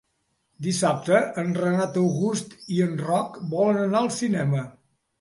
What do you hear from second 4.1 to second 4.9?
cinema.